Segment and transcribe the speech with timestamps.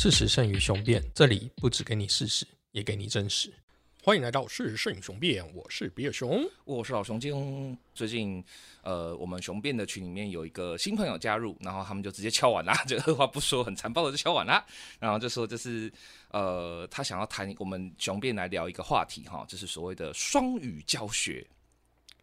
[0.00, 3.52] 事实胜于雄辩，这里不只给你事实，也给你真实。
[4.00, 6.48] 欢迎来到事实胜于雄辩，我是比尔熊。
[6.64, 7.76] 我是老熊精。
[7.96, 8.42] 最近，
[8.82, 14.64] 呃，我们雄辩的群里面有一个新朋友加入，然后他们就直接敲碗啦，就 二话不说，很残暴的就敲碗啦，
[15.00, 15.92] 然后就说就是，
[16.30, 21.44] 呃，他想要谈我们雄辩来聊一个话题哈，就是所谓的双语教学。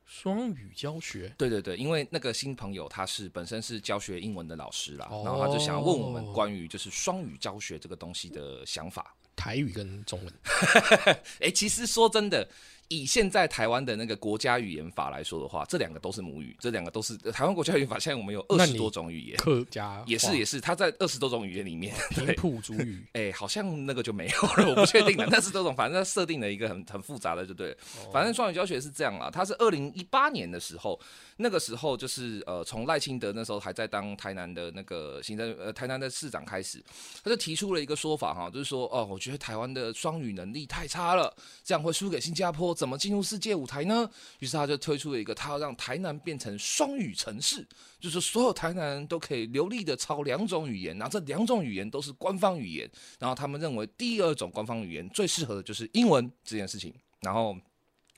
[0.06, 5.24] 双语教学，对对对，因为那个新朋友他是本身是教学英文的老师啦，哦。
[5.26, 9.16] 然后他就想要问我们关于就是双语教学这个东西的想法。
[9.36, 10.34] 台语跟中文，
[11.42, 12.48] 哎、其实说真的，
[12.88, 17.98] 以现在台湾的那个国家语言法来说的话，这两个都是母语，这两个都是呃台湾国家语言法。
[17.98, 22.36] 现在我们有二十多种语言，客家也是也是，它在二十多种语言里面， 平对。
[22.36, 23.04] 埔族语。
[23.14, 25.28] 哎、好像那个就没有了，我不确定了。
[25.32, 27.78] 但是这种反正它设定了一个很很复杂的，就对了。
[28.12, 31.00] 反正双语教学是这样啦，它是二零一八年的时候，
[31.38, 36.84] 那个时候就是呃，从赖清德那时候还在当台南的那个行政呃台南的市长开始，
[37.24, 41.34] 他就提出了一个说法哈，就是说哦，我觉得台湾的双语能力太差了，
[41.64, 44.08] 这样会输给新加坡，怎么进入世界舞台呢？
[44.40, 47.66] 于是他就推出了一个，他要让台南变成双语城市，
[48.00, 57.56] 就是所有台南人都可以流利的操两种语言，然后这两种语言都是官方语言，然后他们认为第二种官方语言最适合的就是英文这件事情，然后。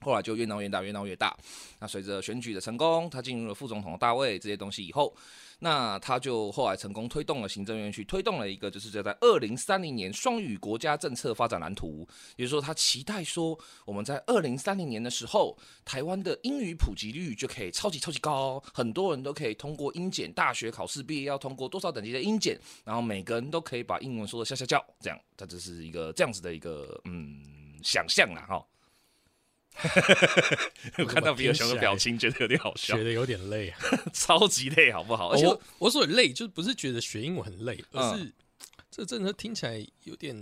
[0.01, 1.35] 后来就越闹越大，越闹越大。
[1.79, 5.15] 那随着选举的成功，他进入了副总统的大位这些东西以后，
[5.59, 27.41] 那他就后来成功推动了行政院去推动了一个，就是叫在二零三零年双语国家政策发展蓝图，也就是说，他期待说我们在二零三零年的时候，台湾的英语普及率就可以超级超级高，很多人都可以通过英检，大学考试毕业要通过多少等级的英检，然后每个人都可以把英文说的下下叫，这样，他这是一个这样子的一个嗯
[27.83, 28.63] 想象啦哈。
[30.97, 33.79] 我看到比尔熊的表情，觉得有点好笑觉得有点累啊！
[34.13, 35.29] 超级累，好不好？
[35.31, 38.33] 而且我我所谓累，就是不是觉得学英文很累，而嗯是
[38.89, 40.35] 这真的听起来有点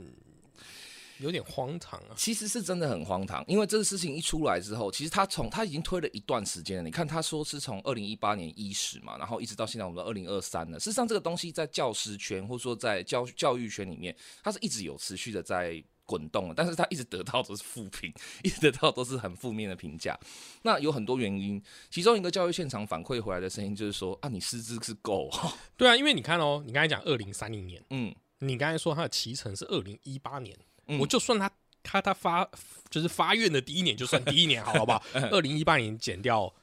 [1.19, 2.15] 有点荒唐啊！
[2.15, 6.83] 其实是真的很荒唐，因为这个事情一出来之后，其实他从他已经推了一段时间了。
[6.83, 10.79] 你看，他说是从二零一八年伊始嘛，然后一直到现在我们二零二三了。
[10.79, 20.17] 事实上，这个东西在教师圈或者说在教教育圈里面，它是一直有持续的在滚动了，但是他一直得到都是负评， 一直得到都是很负面的评价。
[20.61, 25.29] 那有很多原因，其中一个教育现场反馈回来的声音就是说啊，你师资是够，
[25.75, 30.57] 对啊，因为你看哦，你刚才讲二零三零年，嗯，你刚才说他的期程是二零一八年，
[30.87, 30.99] 嗯。
[30.99, 31.49] 我就算他
[31.83, 32.47] 他他发
[32.89, 35.01] 就是发愿的第一年，就算第一年好了吧？
[35.31, 36.53] 二零一八年减掉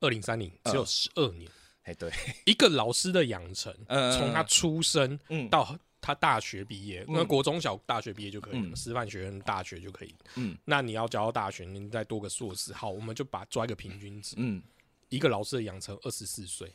[0.00, 1.50] 二零三零，只有十二年。
[1.82, 2.10] 哎，对，
[2.44, 4.12] 一个老师的养成，嗯。
[4.18, 5.48] 从他出生嗯。
[5.48, 8.76] 到他大学毕业，那国中小大学毕业就可以了，嗯。
[8.76, 10.14] 师范学院大学就可以。
[10.36, 10.56] 嗯。
[10.64, 14.62] 那你要教到大学，你再多个硕士，好，我们就把抓一个平均值，嗯。
[15.08, 16.72] 一个老师的养成二十四岁，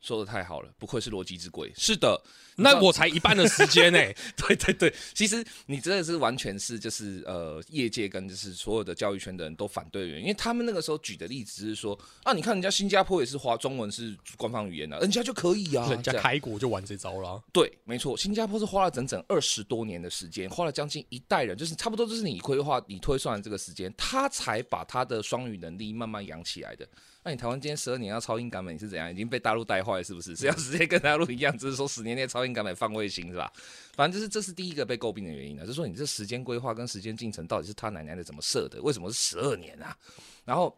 [0.00, 1.72] 说的太好了，不愧是逻辑之鬼。
[1.76, 2.20] 是的，
[2.56, 3.98] 那我才一半的时间 呢、
[4.36, 17.42] 对对对，其实你真的是完全是就是呃，业界跟就是所有的教育圈的人都反对的原因，因为他们那个时候举的例子是说啊，你看人家新加坡也是华中文是官方语言啊，人家就可以啊，人家开国就玩这招了啊。
[17.52, 26.88] 对，没错，新加坡是花了整整二十多年的时间，花了将近一代人，就是差不多就是你规划、你推算的这个时间，他才把他的双语能力慢慢养起来的。
[27.24, 29.10] 那你台湾今天十二年要超英赶美，你是怎样？
[29.10, 30.34] 已经被大陆带坏是不是？
[30.36, 33.52] 是要直接跟大陆一样，只是说十年内超英赶美放卫星是吧？
[33.94, 38.80] 反正就是这是第一个被诟病的原因呢，就是说你这时间规划跟时间进程到底是他奶奶的怎么设的？
[38.82, 39.96] 为什么是十二年啊？
[40.44, 40.74] 然后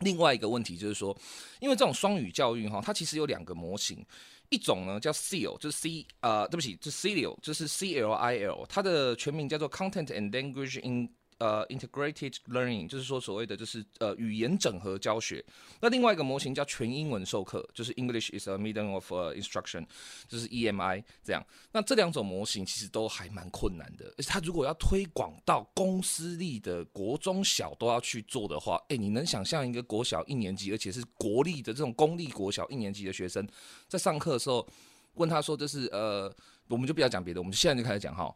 [0.00, 1.16] 另外一个问题就是说，
[1.58, 4.04] 因为这种双语教育哈，它其实有两个模型。
[4.50, 11.06] 一种呢叫 CIL，就是 C 呃，对不起，就是 CIL，就是 C L I L，它的全名叫做 Content and Language in
[11.38, 15.44] 呃 Integrated Learning，就是说所谓的就是呃语言整合教学。
[15.80, 19.86] 那另外一个模型叫全英文授课，就是 English is a medium of、instruction，
[20.28, 21.44] 就是 EMI 这样。
[21.72, 33.46] 那这两种模型其实都还蛮困难的，而且它如果要推广到公私立的国中小都要去做的话，哎，你能想象一个国小一年级，而且是国立的这种公立国小一年级的学生，
[33.86, 34.66] 在上课的时候
[35.14, 36.32] 问他说，就是呃，
[36.68, 38.34] 我们就不要讲别的，我们现在就开始讲哈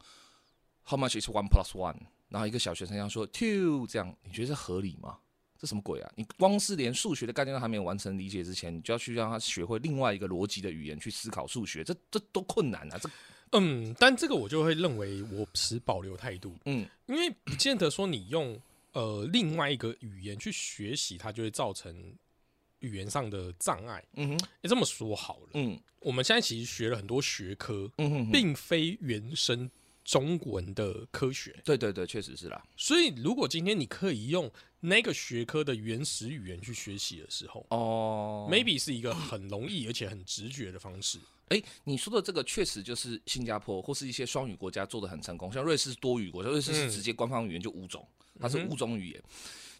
[0.84, 1.96] ，How much is one plus one？
[2.32, 5.18] 然后一个小学生要说 two，这样你觉得这合理吗？
[5.58, 6.12] 这什么鬼啊！
[6.16, 12.98] 你光是连数学的概念都还没有完成理解之前，你就要去让他学会另外一个逻辑的语言去思考数学，这这都困难啊！
[12.98, 13.08] 这
[13.52, 18.60] 嗯，但这个我就会认为我持保留态度，嗯因为不见得说你用
[18.92, 21.94] 呃另外一个语言去学习，它就会造成
[22.80, 24.02] 语言上的障碍。
[24.14, 29.70] 嗯哼你这么说好了，嗯我们现在其实学了很多学科，嗯哼哼，并非原生
[30.04, 31.54] 中文的科学。
[31.64, 32.62] 对对对，确实是啦。
[32.76, 34.50] 所以，如果今天你可以用
[34.80, 41.18] 那个学科的原始语言去学习的时候、哦 m a y b e 是一个很容易而且很直觉的方式。
[41.48, 48.06] 哎，你说的这个确实就是新加坡或是一些双语国家做的很成功，像瑞士是多语国家，瑞士是直接官方语言就五种，
[48.40, 49.22] 它是五种语言。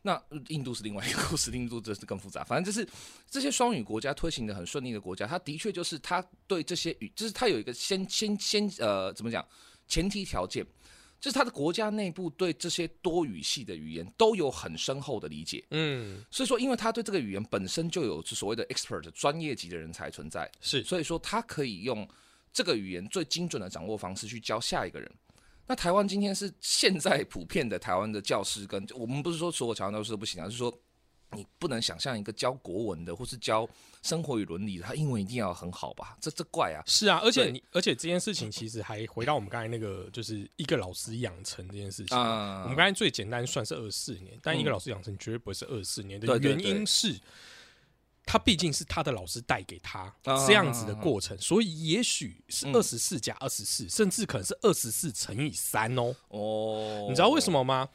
[0.05, 2.43] 那印度是另外一个故事，印度这是更复杂。
[2.43, 2.87] 反正就是
[3.31, 9.47] 这些双语国家推行的很顺利的国家，它的确就是它对这些语，就是它有一个先先先呃怎么讲
[9.89, 10.65] 前提条件，
[11.21, 15.65] 就是他的国家内部对这些多语系的语言都有很深厚的理解。
[15.71, 22.09] 嗯，所以说，因为他对这个语言本身就有所谓的 expert 专业级的人才存在，是，所以说他可以用
[22.53, 25.11] 这个语言最精准的掌握方式去教下一个人。
[25.67, 30.77] 那台湾今天是现在普遍的台湾的教师，跟我们不是说所有台湾教师都不行啊，是说
[31.35, 33.69] 你不能想象一个教国文的或是教
[34.03, 36.17] 生活与伦理的，他英文一定要很好吧？
[36.21, 36.83] 这这怪啊！
[36.87, 42.17] 是啊，而且你而且这件事情其实还回到我们刚才那个，就是一个老师养成这件事情。
[42.19, 47.19] 我们刚才最简单算是二四年，但一个老师养成绝对不会是二四年的原因是。
[48.25, 50.15] 他毕竟是他的老师带给他
[50.47, 56.15] 这样子的过程，所以也许是二十四加二十四，甚至可能是二十四乘以三哦。
[56.29, 57.89] 哦，你知道为什么吗？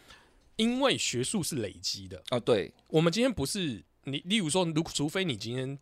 [0.58, 2.40] 因为学术是累积的啊。
[2.40, 5.80] 对，我们今天不是你，例如说，如除非你今天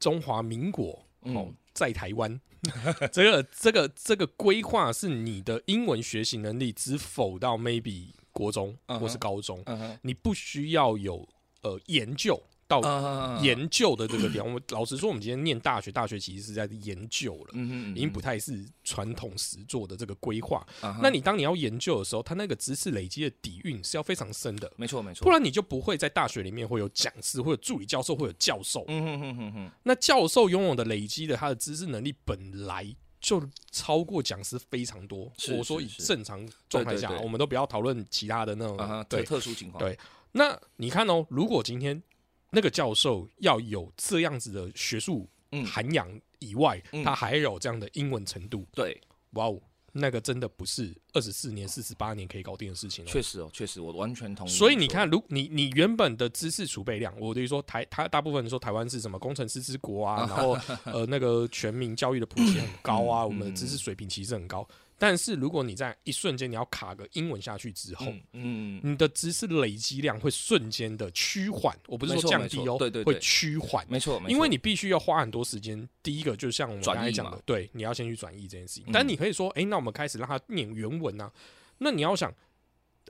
[0.00, 2.40] 中华民国哦在台湾，
[3.12, 9.64] 这个这个这个规划是你的英文学习能力只否到 maybe 国中或是高中，
[10.02, 11.28] 你不需要有
[11.62, 12.42] 呃研究。
[12.68, 17.54] 到研究的这个点，我们老实说，我们今天念大学，大学其实是在研究了，
[17.94, 20.64] 已经不太是传统实做的这个规划。
[21.02, 28.84] 那你当你要研究的时候，他那个知识累积的底蕴是要非常深的，没错没错，不然你就不会在大学里面会有讲师，或者助理教授，会有教授。
[28.88, 29.70] 嗯哼哼哼哼。
[29.84, 35.32] 那教授拥有的累积的他的知识能力本来就超过讲师非常多。
[35.56, 39.82] 我说以正常状态下，我们都不要讨论其他的那种对特殊情况。
[39.82, 39.98] 对，
[40.32, 42.02] 那你看哦，如果今天。
[42.50, 45.28] 那个教授要有这样子的学术
[45.66, 46.08] 涵养
[46.38, 48.66] 以外，他还有这样的英文程度。
[48.72, 49.00] 对，
[49.30, 49.60] 哇哦，
[49.92, 53.04] 那个真的不是二十四年、四十八年可以搞定的事情。
[53.06, 54.50] 确实哦，确实，我完全同意。
[54.50, 64.68] 所以你看，如你你原本的知识储备量，我等于说台他大部分人说台湾是什么工程师之国啊，然后 呃那个全民教育的普及很高啊，我们的知识水平其实很高。
[65.00, 75.88] 但是如果你在一瞬间你要卡个英文下去之后，嗯，你的知识累积量会瞬间的趋缓，我不是说降低哦，对对，会趋缓，没错，因为你必须要花很多时间。
[76.02, 78.86] 第一个就像我们刚才讲的，对，你要先去转译这件事情。
[78.92, 81.30] 但你可以说，哎，那我们开始让他念原文啊。
[81.78, 82.28] 那你要想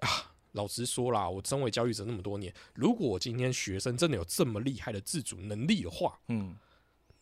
[0.00, 6.54] 啊，老实说啦，我身为教育者那么多年，如果我今天学生真的有这么厉害的自主能力的话，嗯。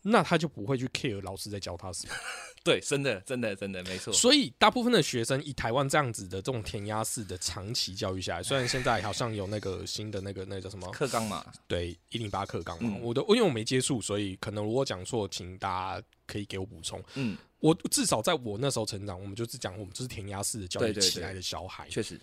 [0.09, 2.13] 那他就不会去 care 老师在教他什么，
[2.63, 4.13] 对，真的，真的，真的，没错。
[4.13, 17.03] 所以大部分的学生以台湾这样子的这种填鸭式的长期教育下来，虽然现在好像有那个新的那个那叫什么课纲嘛，对，一零八课纲嘛，我的因为我没接触，所以可能如果讲错，请大家可以给我补充。
[17.15, 22.19] 嗯，我至少在我那时候成长，我们就是讲我们就是填鸭式的教育起来的小孩，确实。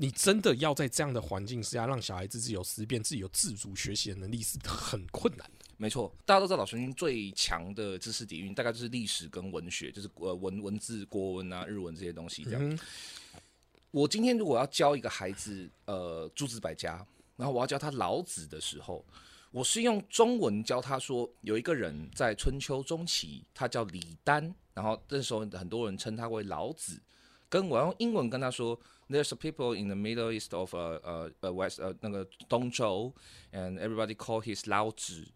[0.00, 5.57] 你真的要在这样的环境之下，让小孩子自己有思辨、自己有自主学习的能力，是很困难的。
[5.80, 12.42] 没错，大家都知道老师最强的知识底蕴，大概就是历史跟文学，就是呃文文字、国文啊、日文这些东西。
[12.42, 12.78] 这样，
[13.92, 19.04] 我今天如果要教一个孩子呃诸子百家，然后我要教他老子的时候，
[19.52, 27.00] 我是用中文教他说，有一个人在春秋中期，他叫李丹，然后那时候很多人称他为老子，
[27.48, 28.78] 跟我用英文跟他说。
[29.10, 33.10] There's a people in the Middle East of uh uh uh West 呃那个东周
[33.52, 35.26] ，and everybody call his 老子，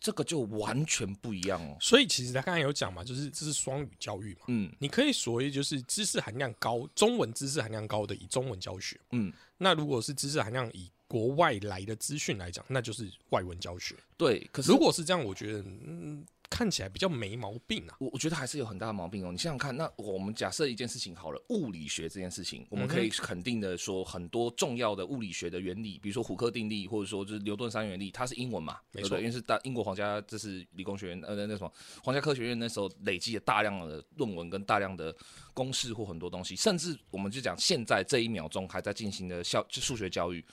[0.00, 1.76] 这个就完全不一样哦。
[1.80, 4.40] 所以其实他刚才有讲嘛，就是这是双语教育嘛。
[4.48, 8.98] 嗯，你可以所谓就是知识含量高，中文知识含量高的以中文教学。
[9.12, 13.94] 嗯，那如果是知识含量以国外来的资讯来讲，那就是外文教学。
[14.16, 16.24] 对，可是如果是这样，我觉得嗯。
[16.50, 19.30] 看起来比较没毛病啊，我我觉得还是有很大的毛病哦。
[19.30, 28.78] 你想想看，那我们假设一件事情好了，物理学这件事情，我们可以肯定的说，很多重要的物理学的原理，比如说虎克定律，或者说就是牛顿三原理，它是英文嘛？
[28.92, 35.14] 没错，因为是大英国皇家，这是理工学院呃那什么皇家科学院那时候累积了大量的论文跟大量的
[35.54, 40.44] 公式或很多东西，甚至我们就讲现在这一秒钟还在进行的校数学教育，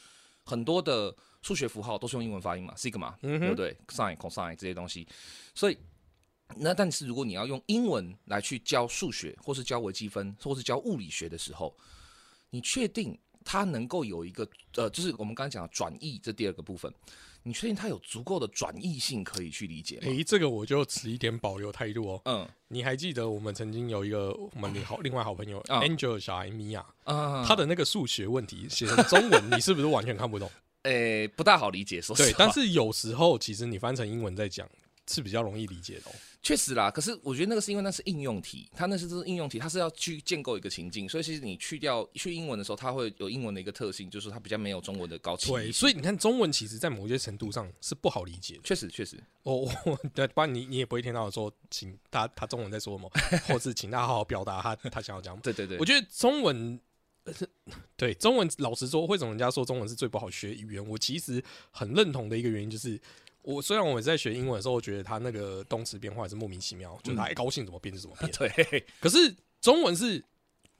[0.47, 5.05] 很多的数学符号都是用英文发音嘛，sigma 对不对？sin、cosine 这些东西，
[5.53, 5.77] 所以。
[6.55, 11.75] 那但是如果你要用英文来去教数学，或是教微积分，或是教物理学的时候，
[12.51, 16.89] 你确定它能够有一个呃，就是我们刚才讲的转译这第二个部分，
[17.43, 19.97] 你确定它有足够的转译性可以去理解？
[20.01, 22.21] 诶，这个我就持一点保留态度哦。
[22.25, 30.49] 嗯，你还记得我们曾经有一个我们好另外好朋友 Angel 小孩米娅，他的那个数学问题写成中文， 你是不是完全看不懂？
[30.83, 34.67] 诶，不大好理解，说对，但是有时候其实你翻成英文在讲。
[35.09, 36.15] 是比较容易理解的、哦。
[36.43, 45.51] 确实啦，可是我觉得那个是因为那是应用题，它那是这是应用题，它是要去建构一个情境，所以其实你去掉去英文的时候，它会有英文的一个特性，就是它比较没有中文的高起。
[45.51, 48.61] 对，所以你看，中文其实在某些程度上是不好理解的。
[48.63, 53.11] 确实确实，我我 对，不然你你也不会听到说，请他他中文在说什么，
[53.47, 55.37] 或是请他好好表达他他想要讲。
[55.41, 56.79] 对对对，我觉得中文，
[57.25, 57.33] 呃
[57.97, 60.87] 对中文，老实说，为什么人家说中文是最不好学语言？
[60.87, 62.97] 我其实很认同的一个原因就是。
[63.47, 68.29] 我虽然我在学英文的时候，我觉得他那个动词变化也是莫名其妙，就是他爱高兴怎么变就怎么变。
[68.37, 70.21] 对可是中文是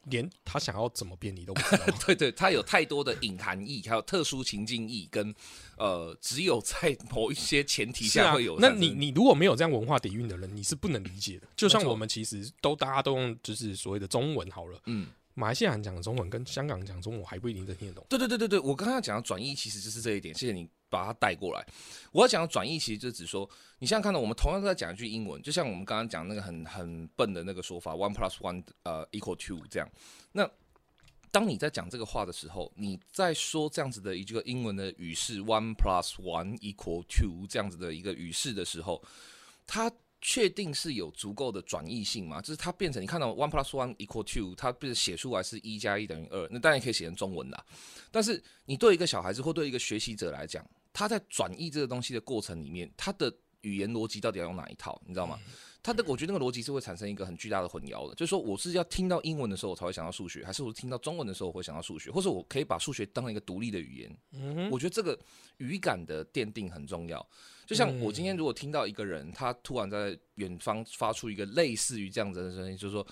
[0.10, 1.86] 连他想要怎么变你都不知道。
[2.06, 5.34] 对对，它有太多的隐含义，还有特殊情境义，跟
[5.78, 11.48] 呃，只有在某一些前提是啊下会有，那你你如果没有这样文化底蕴的人，你是不能理解的。
[11.56, 15.08] 就像我们其实都大家都用就是所谓的中文好了，嗯。
[15.40, 18.04] 马来西亚人讲的中文跟香港人讲中文，我还不一定能听得懂。
[18.10, 21.64] 对对对对对，我刚刚讲的转译其实就是这一点，谢谢你把它带过来。
[22.12, 29.88] 我要讲的转译其实就只说，你现在看到我们同样都在讲一句英文，就像我们刚刚讲那个很很笨的那个说法，one plus one 呃 equal two 这样。
[30.32, 30.50] 那
[31.32, 39.04] 当你在讲这个话的时候，你在说这样子的一个英文的语式 one plus one equal two 这样子的一个语式的时候，
[39.68, 39.92] 它
[40.22, 42.42] 确定是有足够的转译性吗？
[42.42, 47.66] 就是它变成你看到 one plus one equal two，它不是写出来是一加一等于二，那当然可以写成中文啦。
[48.12, 53.32] 但是你对一个小孩子或对一个学习者来讲，他在转译这个东西的过程里面，他的
[53.62, 55.00] 语言逻辑到底要用哪一套？
[55.06, 55.40] 你知道吗？
[55.84, 64.18] 他的我觉得那个逻辑是会产生一个很巨大的混淆的，就是说我是要听到英文的时候我才会想到数学，还是我听到中文的时候我会想到数学，或者我可以把数学当成一个独立的语言？
[64.34, 65.18] 嗯我觉得这个
[65.58, 67.26] 语感的奠定很重要。
[67.68, 73.06] 就像我今天如果听到一个人，他突然在远方发出一个类似于这样子的声音，就是说，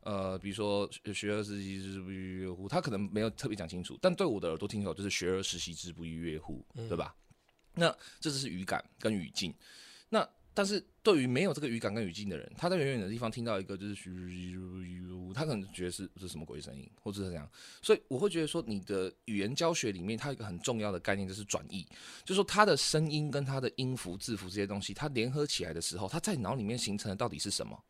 [0.00, 7.14] 呃，比如说学而时习之不亦乐乎，他可能没有特别讲清楚，但对我的耳朵听起来就是学而时习之不亦乐乎，对吧？
[7.74, 7.88] 那
[8.18, 9.54] 这就是语感跟语境。
[10.08, 10.28] 那
[10.60, 14.12] 但是对于没有这个语感跟语境的人，他在远远的地方听到一个就是嘘，
[15.32, 17.50] 他可能觉得是是什么鬼声音，或者是这样。
[17.80, 21.82] 所以我会觉得说，你的语言教学里面，它有一个很重要的概念就是转译，
[22.24, 27.82] 就是说它的声音跟它的音符、字符这些东西，它联合起来的时候，它在脑里面形成的到底是什么？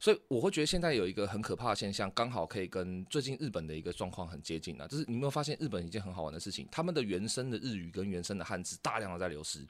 [0.00, 9.60] 所以我会觉得现在有一个很可怕的现象，刚好可以跟最近日本的一个状况很接近啊，就是你有没有发现日本一件很好玩的事情，他们的原生的日语跟原生的汉字大量的在流失。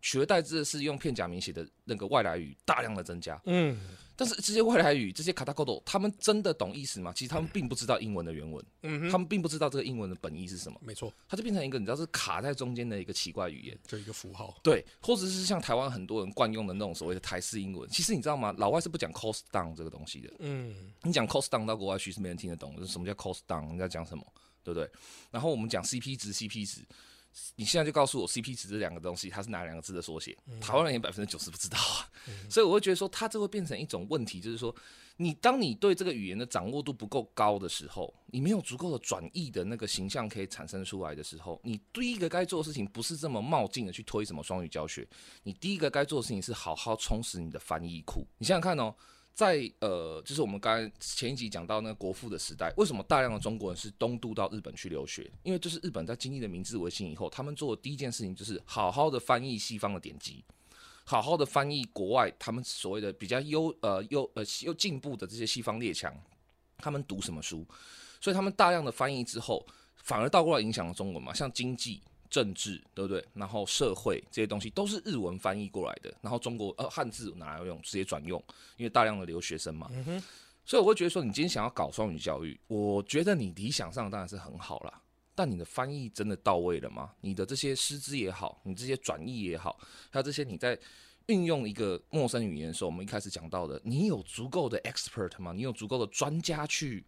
[0.00, 3.78] 取而代之的是用片假名写的那个外来语大量的增加，嗯
[4.18, 7.12] 但是这些外来语、这些卡塔科多，他们真的懂意思吗？
[7.14, 13.78] 其实他们并不知道英文的原文，嗯哼，他们并不知道这个英文的本意是什么，没错，它就变成一个你知道是卡在中间的一个奇怪语言。
[13.86, 14.58] 就一个符号。
[14.62, 18.54] 对，或者是像台湾很多人惯用的那种所谓的台式英文，其实你知道吗？
[18.56, 20.32] 老外是不讲 cost down 这个东西的。
[20.38, 24.24] 嗯，你讲 cost down 到国外去是没人听得懂，就是什么叫 cost down，你在讲什么，
[24.64, 24.90] 对不对？
[25.30, 26.80] 然后我们讲 CP 值，CP 值，
[27.54, 30.36] 你现在就告诉我 CP 值这两个东西，它是哪两个字的缩写？
[30.60, 32.08] 台湾人也百分之九十不知道啊，
[32.48, 34.74] 所以我会觉得说，它这会变成一种问题，就是说，
[35.16, 45.06] 你当你对这个语言的掌握度不够高的时候，你没有足够的转译的那个形象可以产生出来的时候，你第一个该做的事情不是这么冒进的去推什么双语教学，
[45.42, 48.26] 你第一个该做的事情是好好充实你的翻译库。
[48.38, 48.94] 你想想看哦。
[49.36, 55.30] 在呃，就是我们刚才前一集讲到那个国父的时代，为什么大量的中国人是东渡到日本去留学？
[55.42, 60.42] 因为就是日本在经历了明治维新以后，他们做的第一件事情就是好好的翻译西方的典籍，
[61.04, 66.18] 好好的翻译国外他们所谓的比较优呃优呃又进步的这些西方列强，
[66.78, 67.62] 他们读什么书，
[68.22, 69.66] 所以他们大量的翻译之后，
[69.96, 72.00] 反而倒过来影响了中文嘛，像经济。
[72.30, 73.24] 政治对不对？
[73.34, 78.42] 然后社会这些东西都是日文翻译过来的，然后中国呃汉字哪来用，直接转用，
[78.76, 79.90] 因为大量的留学生嘛。
[80.64, 85.00] 所以我会觉得说，你今天想要搞双语教育，我觉得你理想上当然是很好啦，
[85.34, 87.12] 但你的翻译真的到位了吗？
[87.20, 89.78] 你的这些师资也好，你这些转译也好，
[90.10, 90.76] 还有这些你在
[91.26, 95.52] 运用一个陌生语言的时候，我们一开始讲到的，你有足够的 expert 吗？
[95.52, 97.04] 你有足够的专家去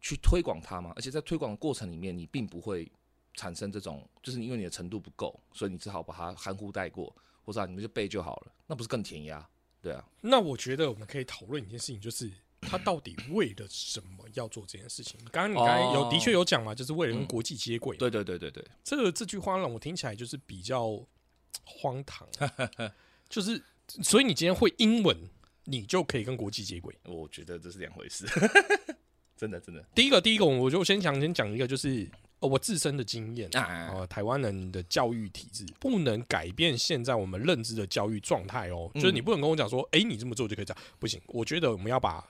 [0.00, 0.92] 去推广它吗？
[0.94, 2.90] 而且在推广的过程里面，你并不会。
[3.34, 9.46] 产生这种，就是因为你的程度不够，所以你只好把它含糊带过，或者、啊、你们就背就好了，那不是更填鸭？
[9.80, 10.04] 对啊。
[10.20, 15.18] 那我觉得我们可以讨论一件事情，就是他到底为了什么要做这件事情？
[15.32, 21.04] 刚刚你刚才有、哦的确有讲嘛，就是为了跟国际接轨、对对对对对，这个这句话让我听起来就是比较
[21.64, 22.28] 荒唐，
[23.28, 25.16] 就是所以你今天会英文，
[25.64, 26.94] 你就可以跟国际接轨。
[27.04, 28.26] 我觉得这是两回事，
[29.36, 32.08] 真的真的第一个，第一个，我就先想先讲一个，就是、
[32.42, 33.48] 呃我自身的经验。
[33.56, 41.18] 啊，呃，台湾人的教育体制不能改变现在我们认知的教育状态哦，嗯就是你不能跟我讲说，哎、你这么做就可以这样，不行。
[41.28, 42.22] 我觉得我们要把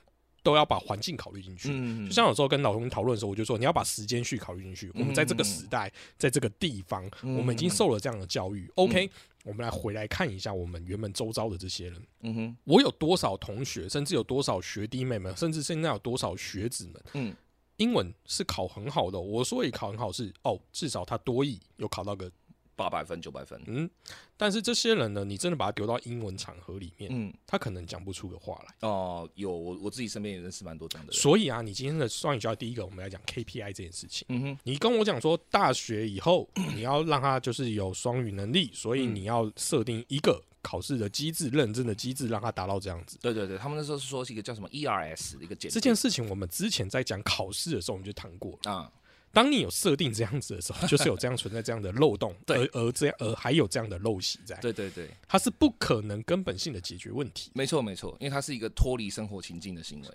[0.45, 1.69] 都要把环境考虑进去。
[1.73, 4.91] 嗯，就像有时候跟老公讨论的时候，我就说你要把时间序考虑进去。
[4.95, 8.69] 我们在这个时代，在这个地方，嗯我们已经受了这样的教育。
[8.75, 9.09] OK，
[9.45, 12.03] 我们来回来看一下我们原本周遭的这些人。
[12.23, 17.35] 嗯哼，我有多少同学，甚至有多少学弟妹们，甚至现在有多少学子们，嗯，
[17.79, 22.31] 英文是考很好的、我说也考很好是哦，至少他多译有考到个
[22.75, 23.89] 八百分九百分，嗯，
[24.37, 28.89] 但是这些人呢，你真的把他丢到英文场合里面，嗯，他可能讲不出个话来。
[28.89, 34.27] 哦，有我我自己身边也认识蛮多这样的人，所以啊，你今天的双语教育，第一个我们来讲 KPI 这件事情。
[34.31, 43.19] 嗯哼，你跟我讲说，大学以后 你要让他就是有双语能力，所以嗯你要设定一个考试的机制、认证的机制，让他达到这样子。
[43.21, 48.73] 对对对，他们那时候是说是一个叫什么 ERS 的一个检这件事情我们之前在讲考试的时候，我们就谈过了。
[48.73, 48.93] 啊，
[49.33, 57.51] 当你有设定这样子的时候， 就是有这样存在这样的漏洞，而而这样而还有这样的陋习在，对对对，它是不可能根本性的解决问题。
[57.55, 60.09] 没错没错，因为它是一个脱离生活情境的行为，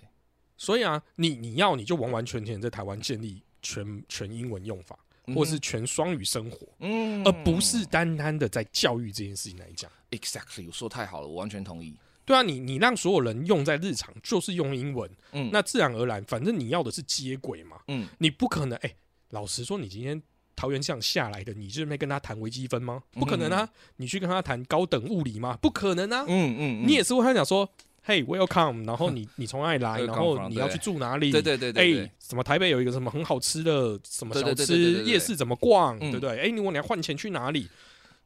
[0.56, 4.98] 所以啊，你你要你就完完全全在台湾建立全全英文用法，
[5.34, 9.90] 或是全双语生活，嗯，而不是单单的在教育这件事情来讲。
[10.10, 11.94] exactly，我说太好了，我完全同意，
[12.24, 15.50] 对啊，你你让所有人用在日常就是用英文，嗯。
[15.52, 18.94] 那自然而然，反正你要的是接轨嘛，嗯，你不可能哎、
[19.30, 20.20] 老实说，你今天
[20.56, 23.02] 桃园这样下来的，你就没跟他谈微积分吗？
[23.12, 23.68] 不可能啊！
[23.96, 25.58] 你去跟他谈高等物理吗？
[25.60, 26.24] 不可能啊！
[26.26, 27.68] 嗯嗯，你也是会跟他讲说，
[28.02, 31.30] 嘿，welcome，然后你 你从哪里来，然后你要去住哪里？
[31.30, 36.38] 对对对对哎对，，什么台北有一个什么很好吃的什么对小吃，夜市怎么逛，嗯对不对？
[36.40, 37.68] 哎，如果你要换钱去哪里？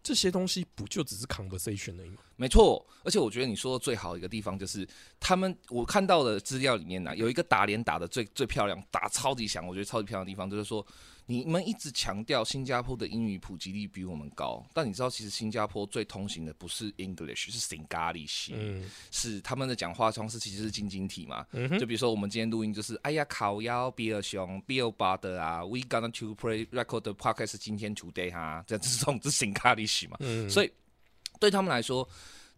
[0.03, 2.17] 这些东西不就只是 conversation 而已吗？
[2.37, 4.87] 没错，而且我觉得你说的最好的一个地方就是，
[5.21, 10.85] 他们我看到的资料里面呢、有一个打脸打的最最漂亮，打超级响，我觉得超级漂亮的地方就是说，
[11.27, 21.47] 你们一直强调新加坡的英语普及率比我们高，但你知道其实新加坡最通行的不是 English，是 Singlish，、嗯是他们的讲话方式其实是晶晶体嘛。
[21.53, 30.17] 嗯就比如说我们今天录音就是，哎呀，烤腰比尔熊比尔巴的啊，We gonna to play record the podcast 今天 today 哈，这这是这种是 Singlish 嘛。
[30.21, 30.71] 嗯，所以
[31.39, 32.09] 对他们来说，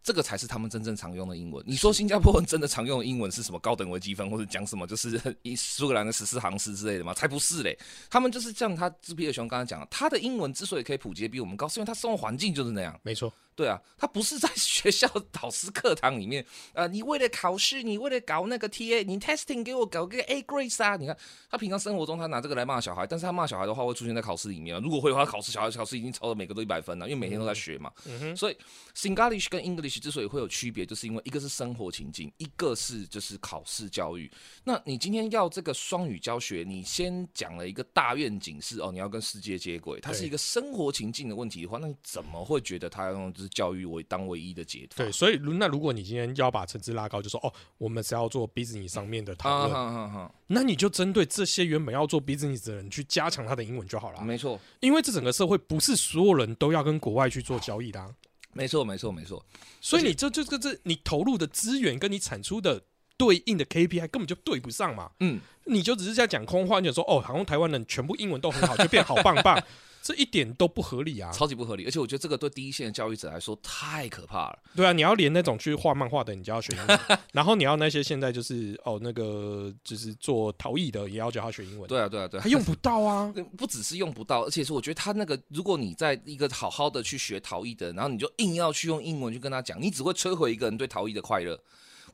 [0.04, 1.64] 这个才是他们真正常用的英文。
[1.66, 3.58] 你说新加坡人真的常用的英文是什么？
[3.58, 7.14] 高等微积分或者讲什么就是一苏格兰的十四行诗之类的吗？
[7.14, 7.76] 才不是嘞！
[8.10, 13.00] 他们就是像他志皮尔熊刚才讲的，他的英文之所以可以普及比我们高，是因为他生活环境就是那样。
[13.02, 20.96] 没错，对啊，他不是在 学校导师课堂里面，呃，你为了考试，你为了搞那个 TA，你 testing 给我搞个 A grade 啊！
[20.96, 21.16] 你看
[21.50, 24.80] 他平常生活中他拿这个来骂小孩，但是他骂小孩的话会出现在考试里面啊。
[24.82, 27.92] 如果会的话，考试小孩考试已经超了每个都一百分了，因为每天都在学嘛。
[28.36, 28.56] 所以
[28.96, 34.30] Singlish 跟 English 之所以会有区别，就是因为一个是生活情境，一个是就是考试教育。
[34.64, 45.04] 那你今天要这个双语教学，你先讲了一个大愿景是哦，你要跟世界接轨，它是一个生活情境的问题的话，那你怎么会觉得他要用就是教育为当唯一的解法？
[45.04, 49.66] 对，所以如那如果你今天要把层次拉高，就说哦，我们是要做 business 上面的讨啊，
[50.12, 54.22] 论，那你就针对这些原本要做 business 的人去加强他的英文就好了。
[54.22, 58.08] 没错，因为这整个社会不是所有人都要跟国外去做交易的、啊，
[58.52, 59.44] 没错，没错，没错。
[59.80, 62.82] 所以你这这这这你投入的资源跟你产出的
[63.16, 65.10] 对应的 KPI 根本就对不上嘛。
[65.20, 69.62] 嗯，你就只是在讲空话，你就说哦，好像台湾人全部英文都很好，就变好棒棒，
[70.04, 71.32] 这一点都不合理啊。
[71.32, 74.58] 超级不合理，而且我觉得这个对第一线的教育者来说太可怕了。
[74.76, 77.00] 对啊，你要连那种去画漫画的，你就要学英文，
[77.32, 82.50] 然后你要那些现在就是哦那个就是做陶艺的，也要教他学英文，对啊，对啊，对啊他。
[82.50, 83.32] 用不到啊。
[83.56, 91.58] 不只是用不到，而且是我觉得他那个，如果你在一个好好的去学陶艺的，然后你就硬要去用英文去跟他讲，你只会摧毁一个人对陶艺的快乐。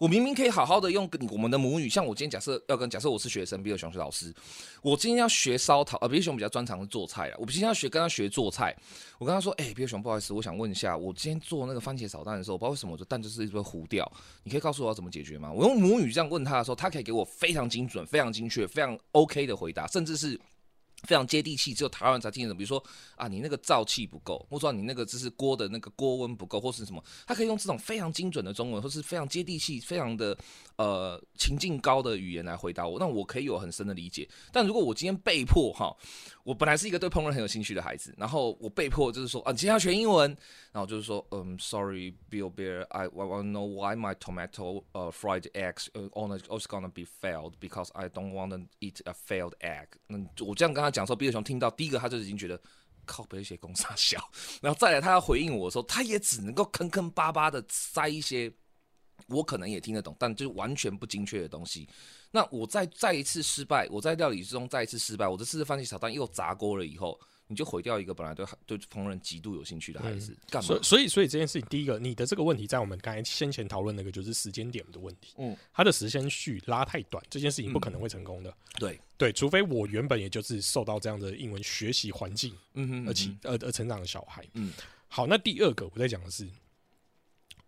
[0.01, 4.35] 我明明可以好好的用跟我们的母语，像我今天假设要跟假设我是学生，比尔熊是老师，
[4.81, 8.75] 我今天要学烧陶，呃，比尔熊比较专长是做菜啊，我今天要学跟他学做菜，
[9.19, 14.11] 我跟他说，哎、比尔熊不好意思，我想问一下，我今天做那个番茄炒蛋的时候，我不知道为什么我的蛋就是一直会糊掉，
[14.43, 15.53] 你可以告诉我要怎么解决吗？
[15.53, 20.41] 我用母语这样问他的时候，他可以给我非常精准、非常精确、非常 OK 的回答，甚至是。
[21.03, 22.59] 非常接地气，只有台湾才听得懂。
[22.59, 22.83] 比如说
[23.17, 30.37] 啊，你那个燥气不够，或者说你那个就是锅的那个锅温不够，或是什么，他可以用这种非常精准的中文，或是非常接地气、非常的
[30.77, 34.29] 呃情境高的语言来回答我，那我可以有很深的理解。
[34.53, 35.95] 但如果我今天被迫哈，
[36.45, 40.29] 我本来是一个对烹饪很有兴趣的孩子，然后我被迫就是说啊，你今天要学英文，
[40.73, 47.03] 然后就是说嗯，sorry Bill Bear，I want to know why my tomato 呃、fried eggs 呃 on is gonna be
[47.05, 49.87] failed because I don't want to eat a failed egg。
[50.07, 52.61] 那我这样跟他讲的时候，比尔熊听到第一个他就已经觉得。
[53.07, 54.31] 靠北写公杀小，
[54.63, 58.53] 然后再来他要回应我的时候，他也只能够坑坑巴巴的塞一些
[59.27, 61.89] 我可能也听得懂，但就是完全不精确的东西。
[62.31, 67.19] 那我再再一次失败，我在料理之中再一次失败，我这次番茄炒蛋又砸锅了以后，
[67.51, 70.83] 你就毁掉一个本来对对烹饪极度有兴趣的孩子，干嘛所以？
[70.83, 78.55] 所以所以这件事情，第一个，你的这个问题在我们刚才先前讨论那个就是时间点的问题，嗯，它的时间序拉太短，这件事情不可能会成功的。
[78.79, 84.47] 对，对，除非我原本也就是受到这样的英文学习环境嗯哼而且而而成长的小孩。
[84.55, 84.73] 嗯，
[85.09, 86.49] 好，那第二个我在讲的是，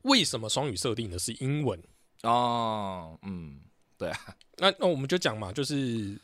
[0.03, 1.83] 为什么双语设定的是英文？
[2.23, 3.61] 哦，嗯，
[3.99, 6.17] 对啊，那那我们就讲嘛，就是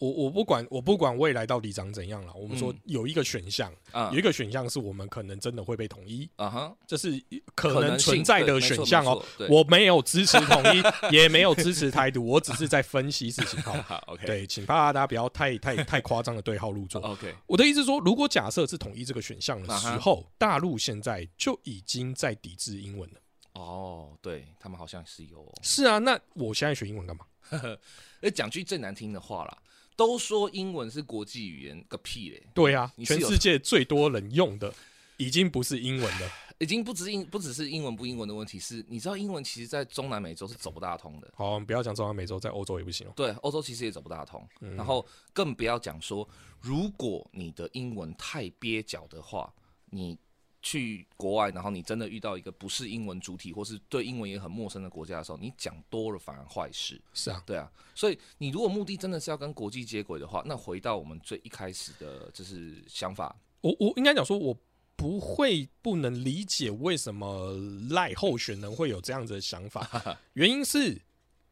[0.00, 7.10] 我我不管我不管未来到底长怎样了，我们说嗯有一个选项，啊有一个选项是我们可能真的会被统一，啊哈，这是
[7.54, 9.14] 可能可能性存在的选项哦。
[9.14, 13.60] 没错对我没有支持统一，也没有支持台独，我只是在分析事情。
[13.60, 16.98] 好，好，OK，对，请怕大家不要太太太夸张的对号入座。
[17.02, 23.20] ，OK，我的意思是说，如果假设是统一这个选项的时啊候，大陆现在就已经在抵制英文了。
[23.52, 25.52] 哦，对他们好像是有哦。
[25.62, 27.26] 是啊，那我现在学英文干嘛？
[28.22, 29.58] 哎，讲句最难听的话啦，
[30.00, 32.42] 都说英文是国际语言，个屁嘞！
[32.54, 34.72] 对啊，全世界最多人用的
[35.18, 36.32] 已经不是英文了。
[36.58, 41.30] 已经不只英不只是英文不英文的问题，是你知道英文其实在中南美洲是走不大通的。
[41.36, 43.12] 好，我们不要讲中南美洲，在欧洲也不行哦。
[43.14, 46.26] 对，欧洲其实也走不大通，嗯然后更不要讲说，
[46.62, 49.52] 如果你的英文太蹩脚的话，
[49.90, 50.16] 你
[50.62, 57.00] 去国外，然后你真的遇到一个不是英文主体或是对英文也很陌生的国家的时候，你讲多了反而坏事。
[57.14, 64.56] 是啊，对啊，所以你如果目的真的是要跟国际接轨的话，那回到我们最一开始的就是想法，我我应该讲说，我
[64.96, 67.54] 不会不能理解为什么
[67.88, 71.00] 赖候选人会有这样子的想法，原因是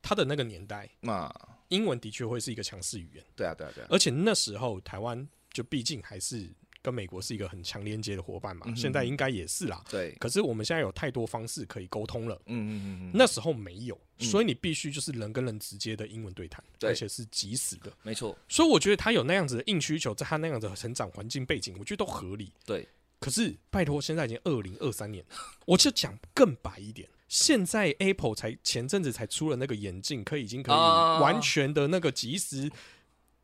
[0.03, 1.35] 他的那个年代，那
[1.69, 6.51] 英文的确会是一个强势语言，对啊，对啊，对啊，而且那时候台湾就毕竟还是
[6.89, 9.85] 跟美国是一个很强连接的伙伴嘛，嗯现在应该也是啦。
[9.91, 17.93] 对，可是我们现在有太多方式可以沟通了，嗯嗯嗯嗯，那时候没有，嗯所以你必须就是人跟人直接的英文对谈，对而且是及时的。
[18.03, 22.51] 没错，所以我觉得他有那样子的硬需求，在他那样子的成长环境背景，我觉得都合理。
[22.65, 22.89] 对，
[23.21, 32.71] 可是拜托，现在已经二零二三年了，我就讲更白一点，现在 Apple 才前阵子才出了那个眼镜，可以已经可以啊完全的那个及时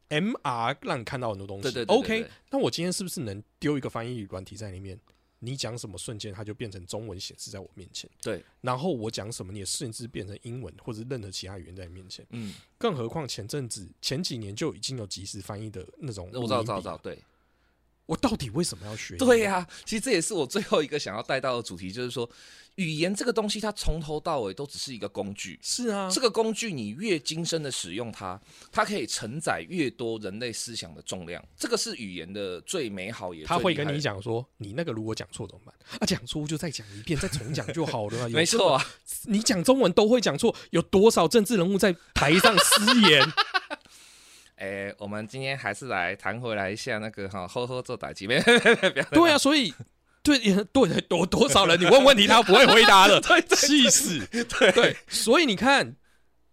[0.08, 1.62] MR 让你看到很多东西。
[1.64, 4.98] 对对对对 OK，那我今天是不是能丢一个翻译软体在里面？
[5.40, 8.08] 你讲什么瞬间，它就变成中文显示在我面前。
[8.22, 12.24] 对，然后我讲什么，你也甚至变成英文或者任何其他语言在你面前。
[12.30, 16.96] 嗯，更何况前阵子前几年就已经有即时翻译的那种，我知道，知道，知道，。
[16.98, 17.18] 对。
[18.06, 19.16] 我到底为什么要学？
[19.16, 22.28] 对呀、其实这也是我最后一个想要带到的主题，就是说，
[22.74, 25.58] 语言这个东西，它从头到尾都只是一个工具。
[25.62, 28.38] 是啊，这个工具你越精深的使用它，
[28.70, 31.42] 它可以承载越多人类思想的重量。
[31.56, 35.74] 这个是语言的最美好也他会跟你讲说，你那个如果讲错怎么办？
[35.98, 38.86] 啊，讲错就再讲一遍，再重讲就好了 没错啊，
[39.22, 43.26] 你讲中文都会讲错，有多少政治人物在台上 失言？
[44.64, 48.42] 哎、我们今天还是来谈回来一下那个哈，呵呵做打击，别
[49.10, 49.74] 对啊，所以
[50.22, 53.20] 对也对多多少人你问问题他不会回答的，
[53.56, 54.26] 气死。
[54.30, 55.96] 对对，所以你看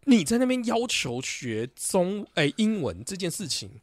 [0.03, 3.79] 你在那边要求学中哎、英文这件事情，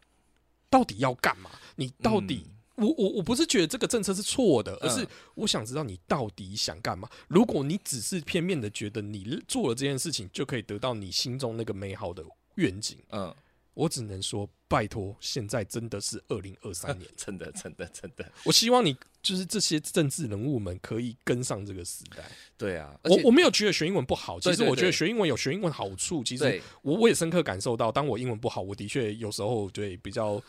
[0.69, 1.51] 到底要干嘛？
[1.77, 2.45] 你到底？
[2.75, 7.09] 我我我不是觉得这个政策是错的，而是嗯我想知道你到底想干嘛。
[7.27, 12.23] 如果你只是片面的觉得你做了这件事情就可以得到你心中那个美好的
[12.55, 13.35] 愿景，嗯，
[13.79, 22.25] 我只能说拜托，现在真的是二零二三年，真的，真的，真的，我希望你就是这些政治人物们可以跟上这个时代。
[22.57, 26.25] 对啊，我我没有觉得学英文不好，其实我觉得学英文有学英文好处。
[26.25, 30.43] 其实我我也深刻感受到，当我英文不好，我的确有时候对比较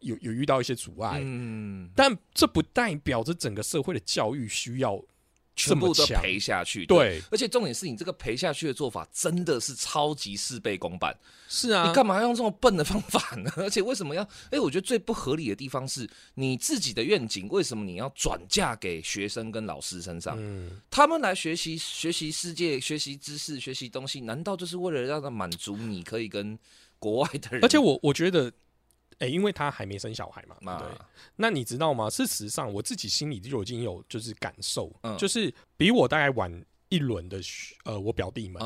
[0.00, 5.04] 有有遇到一些阻碍，嗯，但这不代表着整个社会的教育需要这
[5.56, 6.04] 全部都。
[6.14, 11.14] 赔下去，对，而且重点是你这个赔下去的做法真的是超级事倍功半。
[11.48, 13.50] 是啊，你干嘛要用这么笨的方法呢？
[13.58, 14.22] 而且为什么要？
[14.50, 20.36] 哎、我觉得最不合理的地方是你自己的愿景，为什么你要转嫁给学生跟老师身上？
[20.38, 26.58] 嗯，他们来学习学习世界、学习知识、学习东西，难道就是为了让他满足你可以跟
[26.98, 27.64] 国外的人？
[27.64, 28.50] 而且我我觉得，
[29.18, 30.88] 哎、因为他还没生小孩嘛，嘛对。
[31.36, 32.08] 那你知道吗？
[32.10, 38.62] 事实上，我自己心里就已经有就是感受，嗯就是比我大概晚一轮的学呃，我表弟们，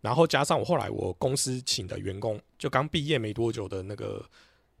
[0.00, 4.24] 然后加上我后来我公司请的员工，就刚毕业没多久的那个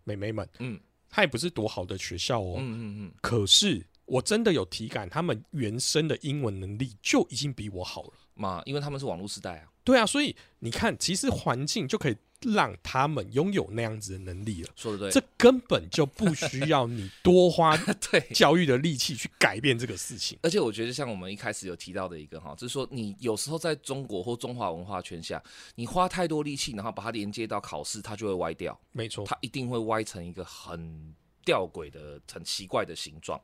[0.04, 8.12] 妹妹们，嗯她也不是多好的学校哦，嗯嗯嗯，可是我真的有体感，他们原生的英文能力就已经比我好了。
[8.34, 14.70] 嘛，因为他们是网络时代啊，对啊，所以你看，其实环境就可以让他们拥有那样子的能力了。
[14.76, 17.76] 说的对，这根本就不需要你多花
[18.10, 18.20] 对。
[18.32, 20.38] 教育的力气去改变这个事情。
[20.42, 25.42] 而且我觉得，像我们一开始有提到的一个哈，就是说你有时候在中国或中华文化圈下，
[25.74, 31.14] 你花太多力气，然后把它连接到考试，它就会歪掉，没错，它一定会歪成一个很
[31.50, 33.42] 吊诡的、很奇怪的形状。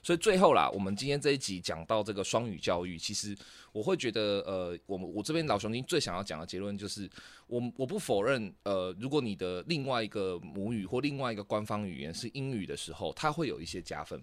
[0.00, 3.36] 所以最后啦，我们今天这一集讲到这个双语教育，其实
[3.72, 7.10] 我会觉得，呃，我们我这边老熊精最想要讲的结论就是，
[7.48, 14.22] 我我不否认，呃，如果你的另外一个母语或另外一个官方语言是英语的时候，它会有一些加分。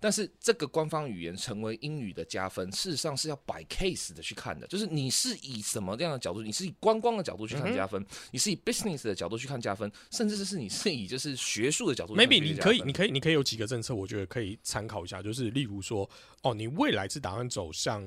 [0.00, 12.16] 但是这个官方语言成为英语的加分，事实上是要摆 case 的去看的，就是你是以什么样的角度，你是以观光的角度去看加分，你是以 business 的角度去看加分，甚至是你是以就是学术的角度。
[12.16, 16.08] maybe 你可以，你可以，你可以有几个政策，我觉得可以参考一下，就是例如说，
[16.42, 18.02] 哦，你未来是打算走向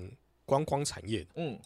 [0.46, 1.58] 观光产业，嗯，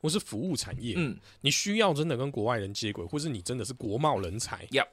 [0.00, 4.86] 或是服务产业，嗯，你需要真的跟国外人接轨，或是你真的是国贸人才，要。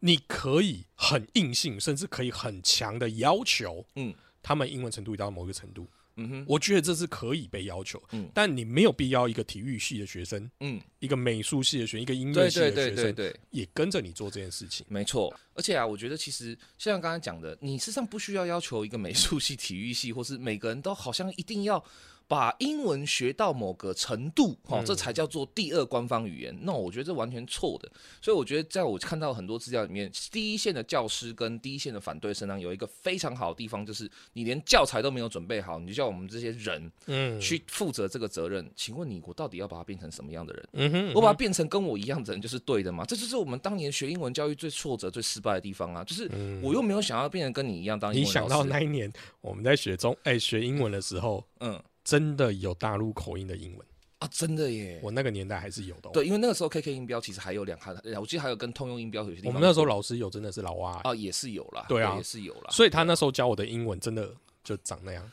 [0.00, 15.34] 你可以很硬性，甚至可以很强的要求，嗯，他们英文程度到某一个程度，嗯哼，我觉得这是可以被要求，嗯，但你没有必要一个体育系的学生，嗯，一个美术系的学生，一个音乐系的学生，对，也跟着你做这件事情，没错。
[15.54, 21.82] 而且啊，我觉得其实像刚才讲的，你实际上不需要要求一个美术系、体育系，或是每个人都好像一定要。
[22.28, 26.56] 把英文学到某个程度，哈，这才叫做第二官方语言。
[26.62, 27.88] 那我觉得这完全错的。
[28.20, 38.68] 所以我觉得，在我看到很多资料里面，第一线的教师跟第一线的反对声浪有一个非常好的地方，就是你连教材都没有准备好，你就叫我们这些人，嗯，去负责这个责任。
[38.74, 40.68] 请问你，我到底要把它变成什么样的人？
[40.72, 43.04] 嗯哼，我把它变成跟我一样的人，就是对的吗？
[43.04, 46.02] 这就是我们当年学英文教育最挫折、最失败的地方啊！
[46.02, 46.28] 就是
[46.60, 48.12] 我又没有想要变成跟你一样当。
[48.12, 51.80] 你想到那一年我们在学中哎学英文的时候，嗯。
[52.06, 53.84] 真的有大陆口音的英文
[54.20, 54.28] 啊！
[54.30, 55.00] 真的耶！
[55.02, 56.08] 我那个年代还是有的。
[56.12, 59.48] 对，因为那个时候 KK 音标其实还有两行，我记得还有跟通用音标有些地方。
[59.48, 61.84] 我们那时候老师有真的是老蛙啊，也是有啦。
[61.88, 62.70] 对啊，也是有啦。
[62.70, 65.28] 所以他那时候教我的英文真的就长那样。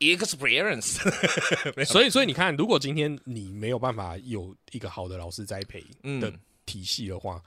[0.00, 0.98] Experience。
[1.86, 5.82] 所以，所以你看，如果今天你没有办法有一个好的老师栽培
[6.20, 6.32] 的
[6.66, 7.40] 体系的话。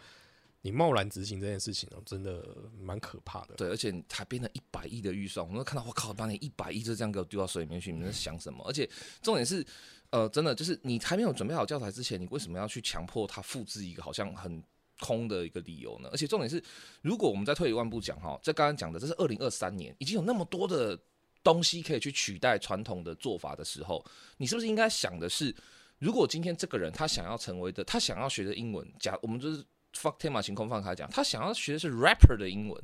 [0.61, 2.45] 你贸然执行这件事情哦，真的
[2.81, 3.55] 蛮可怕的。
[3.55, 8.61] 对，而且还变成一百亿的预算，我们看到我靠，把你一百亿就这样给我丢到水里面去，你们在想什么？
[8.67, 8.89] 而且
[9.21, 9.65] 重点是，
[10.09, 14.61] 呃，真的就是你还没有准备好教材之前，你为什么要去强迫他复制一个好像很
[14.99, 16.09] 空的一个理由呢？
[16.11, 16.61] 而且重点是，
[17.01, 20.99] 如果我们再退一万步讲哈，在刚刚讲的这是二零二三年，已经有那么多的
[21.41, 25.55] 东西可以去取代传统的做法的时候，你是不是应该想的是，
[25.99, 29.63] 如果今天这个人他想要成为的，他想要学的英文，假我们就是。
[29.93, 32.83] Fuck 天马行空放开讲，他想要学的是 rapper 的英文，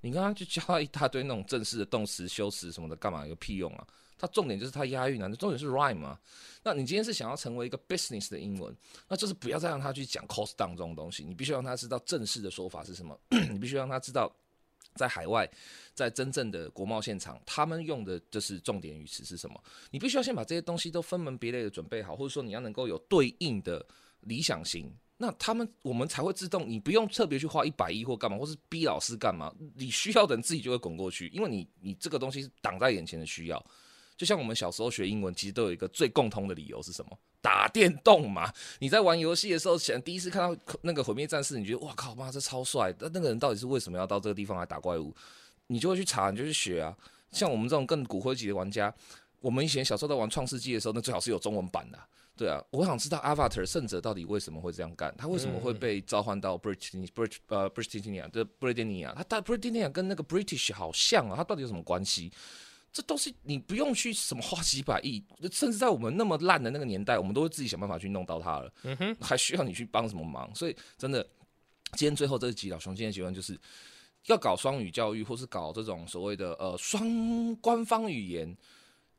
[0.00, 3.86] 你刚刚就教他一大堆那种正式的动词、修辞什么的，干嘛有屁用啊？
[4.20, 6.20] 他重点就是他押韵啊，重点是 rhyme 啊。
[6.64, 13.16] 那你今天是想要成为一个 business 的英文，那就是不要再让他去讲 cost down 这种东西，你必须让他知道正式的说法是什么，
[13.52, 14.28] 你必须让他知道
[14.96, 15.48] 在海外，
[15.94, 19.62] 在真正的国贸现场，他们用的就是重点语词是什么。
[19.92, 23.86] 你必须要先把这些东西都分门别类的准备好，或者说你要能够有对应的
[24.22, 24.92] 理想型。
[25.20, 33.66] 那他们我们才会自动，你不用特别去花一百亿或干嘛，或是逼老师干嘛，你需要的人自己就会滚过去，因为你你这个东西是挡在眼前的需要。
[34.16, 37.18] 就像我们小时候学英文，其实都有一个最共通的理由是什么？
[37.40, 38.52] 打电动嘛。
[38.80, 45.14] 你在玩游戏的时候，想第一次看到那个毁灭战士，你觉得哇靠妈这超帅，那那个人到底是为什么要到这个地方来打怪物？
[45.68, 46.96] 你就会去查，你就去学啊。
[47.30, 48.92] 像我们这种更骨灰级的玩家，
[49.40, 51.98] 我们以前小时候在玩创世纪的时候，那最好是有中文版的。
[52.38, 55.12] 对啊，我想知道 Avatar 圣者到底为什么会这样干？
[55.18, 59.12] 他为什么会被召唤到 British Brit 呃 Britannia 的 Britannia？
[59.12, 62.30] 他但 Britannia 跟那个 British 好像啊，他到底有什么关系？
[62.92, 65.22] 这都是你不用去什么花几百亿，
[65.52, 68.72] 甚至在我们那么烂的那个年代，我们都会自己想办法去弄到它了。
[68.84, 70.54] 嗯哼，还需要你去帮什么忙？
[70.54, 71.22] 所以真的，
[71.96, 73.58] 今天最后这集老熊今天结论就是
[74.26, 78.56] 要搞双语教育，或是搞这种所谓的呃双官方语言。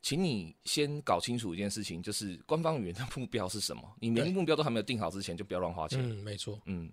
[0.01, 3.83] 请你先搞清楚一件事情，就是官方语言的目标是什么。
[3.99, 5.99] 你连目标都还没有定好之前，就不要乱花钱。
[6.01, 6.59] 嗯，没错。
[6.65, 6.89] 嗯，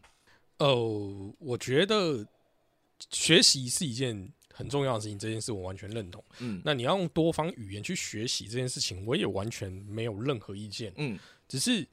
[0.58, 2.26] 哦，我觉得
[3.10, 6.22] 学习是一件很重要的事情，这件事我完全认同。
[6.40, 10.92] 嗯，那你要用多方语言去学习这件事情，我也完全没有任何意见。
[10.96, 11.86] 嗯，只是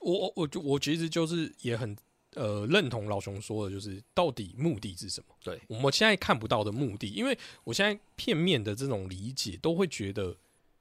[0.00, 1.96] 我我我就我其实就是也很。
[2.38, 5.34] 呃，认同老熊说的，就是到底目的是什么？
[5.42, 10.36] 对我们现在看不到的目的，因为我现在片面的这种理解，都会觉得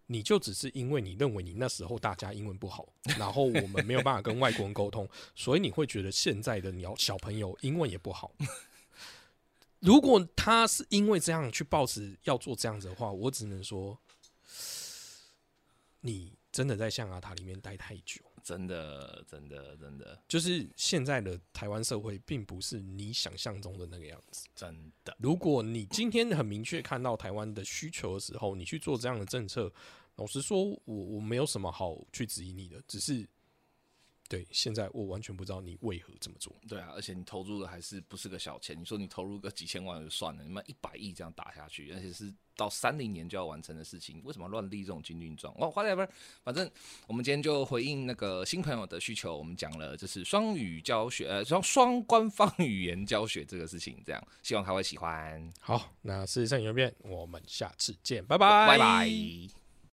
[0.05, 8.31] 你就只是因为你认为你那时候大家英文不好，然后我们没有办法跟外国人沟通，所以你会觉得现在的鸟小朋友英文也不好。
[9.79, 13.97] 如果他是因为这样去抱持要做这样子的话，我只能说，
[16.01, 18.21] 你真的在象牙塔里面待太久。
[18.47, 24.47] 真的，真的，真的，就是现在的台湾社会，并不是你想象中的那个样子。
[24.55, 29.69] 真的，如果你今天很明确看到台湾的需求的时候，你去做这样的政策，
[30.15, 33.27] 老实说，我我没有什么好去质疑你的，只是
[34.29, 36.53] 对，现在我完全不知道你为何这么做。
[36.67, 38.79] 对啊，而且你投入的还是不是个小钱？
[38.79, 45.53] 你说你投入个几千万就算了，你们一百亿这样打下去，而且是到三零年就要完成的事情，为什么乱立这种军令状？
[45.57, 46.09] 哦，花在不是，
[46.43, 46.69] 反正
[47.07, 55.53] 我们今天就回应那个新朋友的需求，我们讲了就是双语教学，呃，双双官方语言教学这个事情，这样希望他会喜欢。
[55.59, 59.66] 好，那事实上有变，我们下次见，拜拜拜拜。